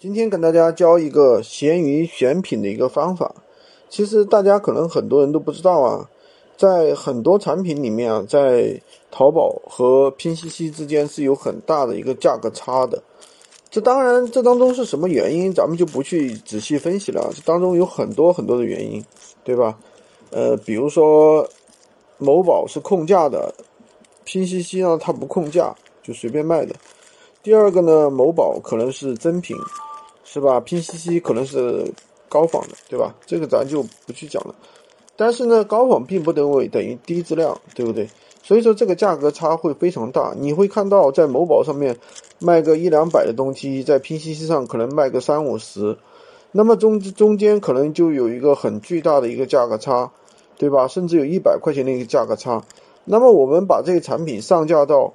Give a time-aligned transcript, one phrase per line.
[0.00, 3.34] 今天跟大家教一个闲鱼选品的一个方法。
[3.90, 6.08] 其实大家可能很多人都不知道啊，
[6.56, 13.02] 在很多产品里面啊，在淘宝和拼夕夕之间是有很大的一个价格差的。
[13.68, 17.30] 这当然，这当中是什么原因，咱们就不去仔细分析了。
[17.36, 19.04] 这当中有很多很多的原因，
[19.44, 19.78] 对吧？
[20.30, 21.46] 呃，比如说
[22.16, 23.54] 某宝是控价的，
[24.24, 26.74] 拼夕夕呢它不控价，就随便卖的。
[27.42, 29.54] 第二个呢，某宝可能是真品。
[30.32, 30.60] 是吧？
[30.60, 31.84] 拼夕夕可能是
[32.28, 33.12] 高仿的，对吧？
[33.26, 34.54] 这个咱就不去讲了。
[35.16, 38.08] 但是呢，高仿并不等于等于低质量，对不对？
[38.40, 40.32] 所以说这个价格差会非常大。
[40.38, 41.96] 你会看到在某宝上面
[42.38, 45.98] 卖个一两百的东西，在拼夕夕上可能卖个三五十，
[46.52, 50.12] 那么中中间可能就有一个很巨大的一个价格差，
[50.56, 50.86] 对吧？
[50.86, 52.62] 甚至有一百块钱的一个价格差。
[53.04, 55.12] 那么我们把这个产品上架到。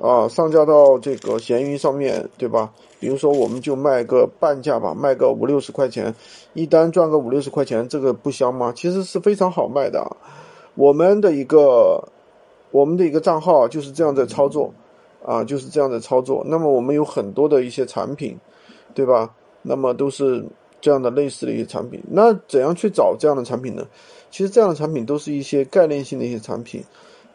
[0.00, 2.72] 啊，上架到这个闲鱼上面对吧？
[3.00, 6.14] 比如说，我们就卖个半价吧，卖个五六十块钱，
[6.54, 8.72] 一单赚个五六十块钱，这个不香吗？
[8.76, 10.16] 其实是非常好卖的。
[10.76, 12.00] 我们的一个，
[12.70, 14.72] 我们的一个账号就是这样在操作，
[15.24, 16.44] 啊，就是这样的操作。
[16.46, 18.38] 那么我们有很多的一些产品，
[18.94, 19.34] 对吧？
[19.62, 20.44] 那么都是
[20.80, 22.00] 这样的类似的一些产品。
[22.08, 23.84] 那怎样去找这样的产品呢？
[24.30, 26.84] 其实这样的产品都是一些概念性的一些产品，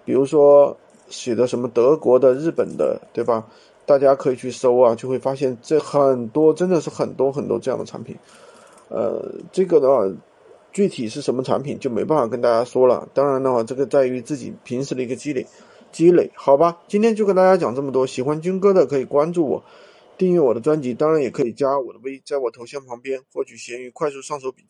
[0.05, 0.77] 比如说。
[1.09, 3.45] 写的什么德国的、日本的，对吧？
[3.85, 8.15] 大家可以去搜啊，就会发现这很多，真的是很多很多这样的产品。
[8.87, 10.09] 呃，这个的话，
[10.71, 13.07] 具体是什么产品就没办法跟大家说了。
[13.13, 15.45] 当然的话，这个在于自己平时的一个积累，
[15.91, 16.77] 积累，好吧？
[16.87, 18.07] 今天就跟大家讲这么多。
[18.07, 19.63] 喜欢军哥的可以关注我，
[20.17, 24.61] 订阅我的专辑，当然也可以加我的微，在我头像旁边获取闲鱼快速上手笔记。